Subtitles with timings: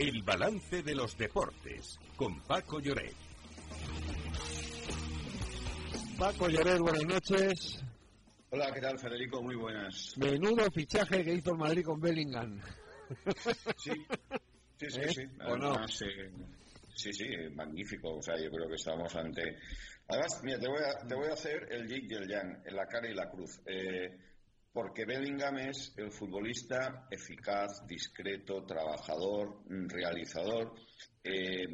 [0.00, 3.14] El balance de los deportes con Paco Lloret.
[6.18, 7.84] Paco Lloret, buenas noches.
[8.48, 9.42] Hola, ¿qué tal, Federico?
[9.42, 10.16] Muy buenas.
[10.16, 12.58] Menudo fichaje que hizo el Madrid con Bellingham.
[13.76, 13.92] Sí,
[14.78, 15.00] sí, sí.
[15.02, 15.12] ¿Eh?
[15.12, 15.22] sí.
[15.46, 15.84] ¿O no?
[15.84, 16.30] Eh,
[16.94, 18.16] sí, sí, magnífico.
[18.16, 19.58] O sea, yo creo que estamos ante.
[20.08, 22.74] Además, mira, te voy a, te voy a hacer el yin y el yang, en
[22.74, 23.60] la cara y la cruz.
[23.66, 24.16] Eh,
[24.72, 30.74] porque Bellingham es el futbolista eficaz, discreto, trabajador, mm, realizador.
[31.22, 31.66] eh,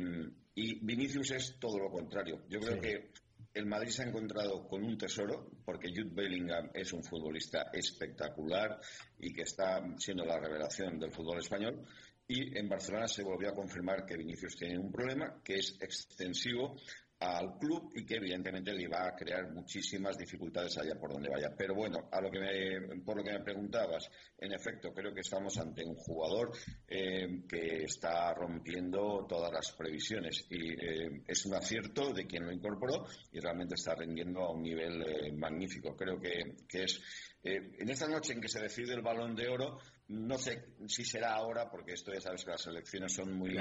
[0.54, 2.44] y Vinicius es todo lo contrario.
[2.48, 2.80] Yo creo Sí.
[2.80, 3.10] que
[3.54, 8.78] el Madrid se ha encontrado con un tesoro, porque Jude Bellingham es un futbolista espectacular
[9.18, 11.84] y que está siendo la revelación del fútbol español.
[12.28, 16.76] Y en Barcelona se volvió a confirmar que Vinicius tiene un problema que es extensivo
[17.18, 21.54] al club y que evidentemente le va a crear muchísimas dificultades allá por donde vaya.
[21.56, 25.20] Pero bueno, a lo que me, por lo que me preguntabas, en efecto, creo que
[25.20, 26.52] estamos ante un jugador
[26.86, 32.52] eh, que está rompiendo todas las previsiones y eh, es un acierto de quien lo
[32.52, 35.96] incorporó y realmente está rendiendo a un nivel eh, magnífico.
[35.96, 37.00] Creo que, que es
[37.46, 41.04] eh, en esta noche en que se decide el balón de oro, no sé si
[41.04, 43.56] será ahora, porque esto ya sabes que las elecciones son muy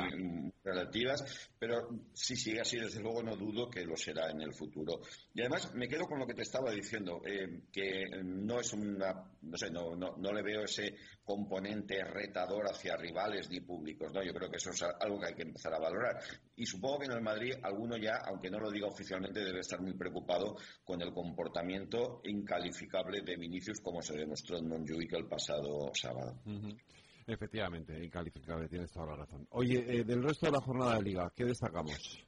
[0.63, 5.01] relativas, pero si sigue así, desde luego no dudo que lo será en el futuro.
[5.33, 9.23] Y además me quedo con lo que te estaba diciendo, eh, que no es una,
[9.41, 14.23] no sé, no, no, no le veo ese componente retador hacia rivales ni públicos, ¿no?
[14.23, 16.19] Yo creo que eso es algo que hay que empezar a valorar.
[16.55, 19.81] Y supongo que en el Madrid alguno ya, aunque no lo diga oficialmente, debe estar
[19.81, 25.91] muy preocupado con el comportamiento incalificable de Vinicius, como se demostró en Montjuic el pasado
[25.93, 26.35] sábado.
[27.27, 29.47] Efectivamente, incalificable, tienes toda la razón.
[29.51, 32.25] Oye, eh, del resto de la jornada de liga, ¿qué destacamos?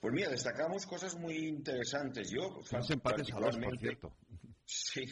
[0.00, 2.30] Pues mira, destacamos cosas muy interesantes.
[2.30, 4.12] Yo, Dos empates a dos, por cierto.
[4.68, 5.02] Sí,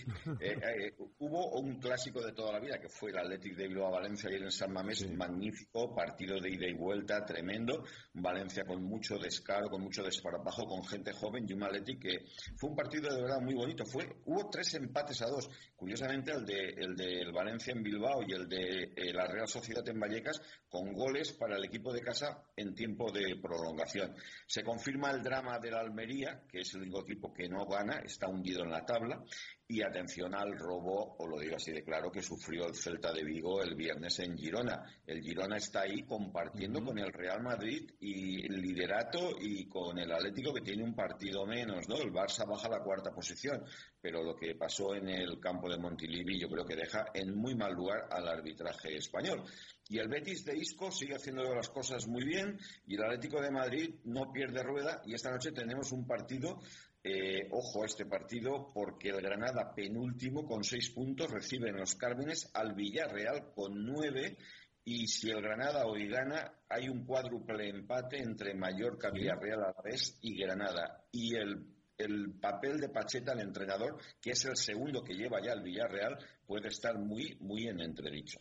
[0.41, 3.93] eh, eh, hubo un clásico de toda la vida que fue el Athletic de Bilbao
[3.93, 5.09] Valencia ayer en San Mamés, Sí.
[5.09, 10.85] magnífico, partido de ida y vuelta, tremendo, Valencia con mucho descaro, con mucho desparpajo, con
[10.85, 12.25] gente joven y un Athletic que
[12.57, 13.87] fue un partido de verdad muy bonito.
[13.87, 18.33] Fue, hubo tres empates a dos, curiosamente el de el del Valencia en Bilbao y
[18.33, 22.43] el de eh, la Real Sociedad en Vallecas, con goles para el equipo de casa
[22.57, 24.17] en tiempo de prolongación.
[24.49, 28.01] Se confirma el drama de la Almería, que es el único equipo que no gana,
[28.01, 29.23] está hundido en la tabla.
[29.67, 33.25] Y atención al robo, o lo digo así de claro, que sufrió el Celta de
[33.25, 34.85] Vigo el viernes en Girona.
[35.07, 40.13] El Girona está ahí compartiendo con el Real Madrid y el liderato y con el
[40.13, 41.97] Atlético que tiene un partido menos, ¿no?
[41.97, 43.65] El Barça baja la cuarta posición,
[44.01, 47.55] pero lo que pasó en el campo de Montilivi yo creo que deja en muy
[47.55, 49.45] mal lugar al arbitraje español.
[49.89, 53.51] Y el Betis de Isco sigue haciendo las cosas muy bien y el Atlético de
[53.51, 56.59] Madrid no pierde rueda y esta noche tenemos un partido
[57.05, 61.95] eh, ojo a este partido porque el Granada penúltimo con seis puntos recibe en los
[61.95, 64.39] Cármenes al Villarreal con nueve
[64.85, 70.35] y si el Granada hoy gana hay un cuádruple empate entre Mallorca, Villarreal, Alavés y
[70.37, 75.41] Granada y el el papel de Pacheta, el entrenador, que es el segundo que lleva
[75.41, 78.41] ya el Villarreal, puede estar muy, muy en entredicho.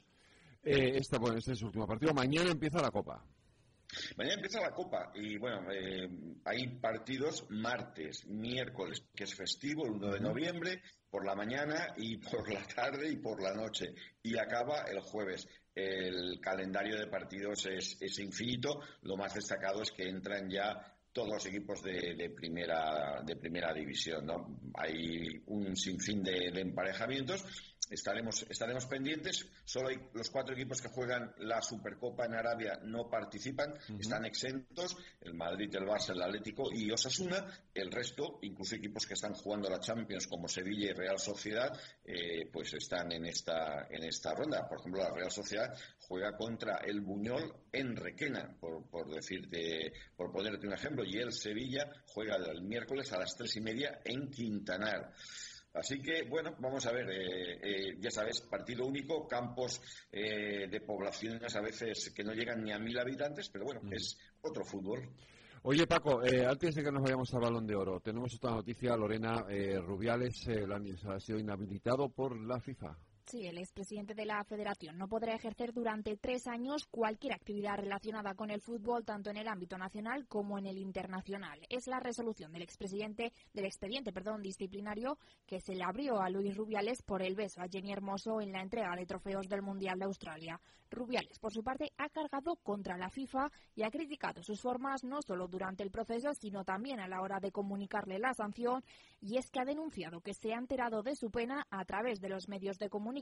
[0.63, 2.13] Eh, esta, bueno, este es su último partido.
[2.13, 3.23] Mañana empieza la Copa.
[4.17, 6.09] Mañana empieza la Copa y bueno, eh,
[6.45, 12.17] hay partidos martes, miércoles, que es festivo, el 1 de noviembre, por la mañana y
[12.17, 13.93] por la tarde y por la noche.
[14.23, 15.47] Y acaba el jueves.
[15.75, 18.79] El calendario de partidos es, es infinito.
[19.03, 23.71] Lo más destacado es que entran ya todos los equipos de, de primera de primera
[23.73, 24.25] división.
[24.25, 24.59] ¿no?
[24.73, 27.45] Hay un sinfín de, de emparejamientos.
[27.93, 29.47] Estaremos, estaremos pendientes.
[29.63, 34.97] Solo hay los cuatro equipos que juegan la Supercopa en Arabia no participan, están exentos.
[35.21, 37.45] El Madrid, el Barça, el Atlético y Osasuna.
[37.73, 41.71] El resto, incluso equipos que están jugando la Champions como Sevilla y Real Sociedad,
[42.03, 44.67] eh, pues están en esta en esta ronda.
[44.67, 50.31] Por ejemplo, la Real Sociedad juega contra el Buñol en Requena, por, por decirte, por
[50.31, 54.29] ponerte un ejemplo, y el Sevilla juega el miércoles a las tres y media en
[54.29, 55.11] Quintanar.
[55.73, 59.81] Así que, bueno, vamos a ver, eh, eh, ya sabes, partido único, campos
[60.11, 64.17] eh, de poblaciones a veces que no llegan ni a mil habitantes, pero bueno, es
[64.41, 65.09] otro fútbol.
[65.63, 68.95] Oye, Paco, eh, antes de que nos vayamos al Balón de Oro, tenemos otra noticia.
[68.97, 70.81] Lorena eh, Rubiales la-
[71.15, 72.95] ha sido inhabilitado por la FIFA.
[73.25, 78.35] Sí, el expresidente de la Federación no podrá ejercer durante tres años cualquier actividad relacionada
[78.35, 81.59] con el fútbol, tanto en el ámbito nacional como en el internacional.
[81.69, 85.17] Es la resolución del expresidente del expediente, perdón, disciplinario
[85.47, 88.61] que se le abrió a Luis Rubiales por el beso a Jenny Hermoso en la
[88.61, 90.59] entrega de trofeos del Mundial de Australia.
[90.91, 95.23] Rubiales, por su parte, ha cargado contra la FIFA y ha criticado sus formas no
[95.23, 98.83] solo durante el proceso, sino también a la hora de comunicarle la sanción,
[99.19, 102.29] y es que ha denunciado que se ha enterado de su pena a través de
[102.29, 103.12] los medios de comunicación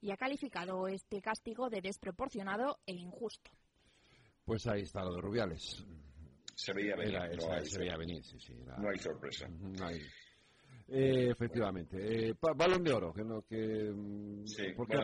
[0.00, 3.50] y ha calificado este castigo de desproporcionado e injusto.
[4.44, 5.84] Pues ahí está lo de Rubiales.
[6.54, 7.18] Se veía venir.
[7.38, 8.54] no, hay, se veía venir, sí, sí.
[8.78, 9.48] No hay sorpresa.
[9.48, 10.00] No hay.
[10.88, 12.28] Eh, efectivamente.
[12.28, 14.44] Eh, balón de oro, que no, que, mm,
[14.76, 14.96] ¿por qué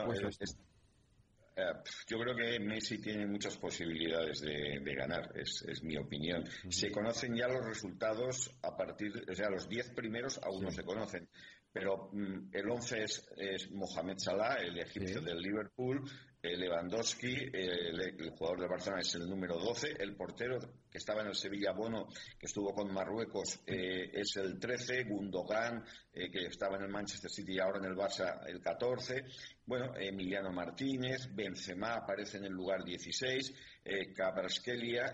[1.59, 1.73] eh,
[2.07, 6.45] yo creo que Messi tiene muchas posibilidades de, ganar, es, mi opinión.
[6.69, 10.85] Se conocen ya los resultados a partir, o sea, los diez primeros aún no se
[10.85, 11.27] conocen
[11.76, 16.02] pero mm, el 11 es, Mohamed Salah, el egipcio del Liverpool,
[16.43, 20.59] Lewandowski, el, jugador de Barcelona es el número 12, el portero
[20.91, 22.06] que estaba en el Sevilla Bono,
[22.38, 25.85] que estuvo con Marruecos, eh, es el 13, Gundogan,
[26.19, 29.23] eh, que estaba en el Manchester City y ahora en el Barça, el 14,
[29.67, 33.55] bueno, Emiliano Martínez, Benzema aparece en el lugar 16,
[33.85, 34.15] eh,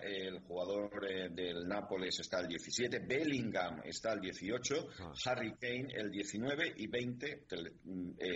[0.03, 5.13] el jugador eh, del Nápoles, está el 17, Bellingham está el 18, ah.
[5.27, 7.47] Harry Kane el 19 y 20,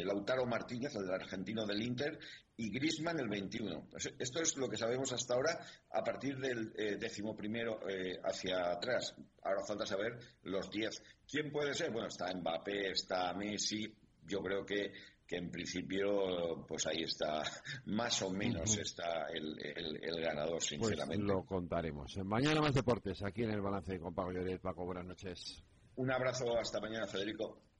[0.04, 2.18] Lautaro Martínez, el argentino del Inter,
[2.58, 3.88] y Grisman el 21.
[4.18, 5.58] Esto es lo que sabemos hasta ahora
[5.90, 9.14] a partir del eh, décimo primero eh, hacia atrás.
[9.42, 11.02] Ahora falta saber los 10.
[11.30, 11.90] ¿Quién puede ser?
[11.90, 13.94] Bueno, está Mbappé, está Messi.
[14.26, 14.92] Yo creo que,
[15.26, 17.42] que en principio, pues ahí está,
[17.86, 19.54] más o menos está el,
[20.02, 21.24] el, ganador, pues sinceramente.
[21.24, 22.16] Pues lo contaremos.
[22.24, 24.60] Mañana más deportes, aquí en el balance con Paco Lloret.
[24.60, 25.62] Paco, buenas noches.
[25.96, 27.66] Un abrazo, hasta mañana, Federico.